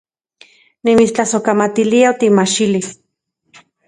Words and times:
Nimitstlasojkamatilia 0.87 2.09
otimajxili 2.13 2.81